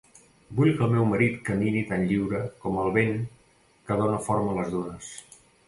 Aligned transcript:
Vull 0.59 0.69
que 0.79 0.81
el 0.85 0.95
meu 0.95 1.05
marit 1.11 1.35
camini 1.49 1.83
tan 1.91 2.07
lliure 2.13 2.41
com 2.65 2.81
el 2.85 2.91
vent 2.97 3.15
que 3.91 4.01
dona 4.03 4.25
forma 4.31 4.57
a 4.59 4.59
les 4.61 4.77
dunes. 4.77 5.15